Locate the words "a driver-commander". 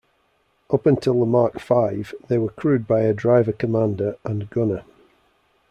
3.01-4.17